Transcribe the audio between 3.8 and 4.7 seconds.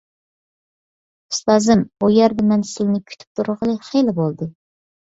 خېلى بولدى.